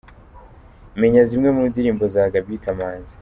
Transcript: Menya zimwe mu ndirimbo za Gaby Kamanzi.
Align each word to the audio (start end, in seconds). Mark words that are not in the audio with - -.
Menya 1.01 1.21
zimwe 1.29 1.49
mu 1.55 1.63
ndirimbo 1.69 2.03
za 2.13 2.23
Gaby 2.33 2.55
Kamanzi. 2.63 3.09